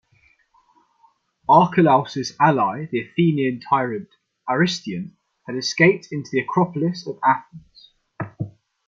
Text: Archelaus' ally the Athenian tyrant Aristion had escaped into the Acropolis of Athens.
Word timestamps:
Archelaus' 1.47 2.31
ally 2.39 2.87
the 2.91 3.01
Athenian 3.01 3.59
tyrant 3.59 4.09
Aristion 4.49 5.15
had 5.45 5.55
escaped 5.55 6.07
into 6.11 6.27
the 6.31 6.39
Acropolis 6.39 7.05
of 7.05 7.19
Athens. 7.23 7.91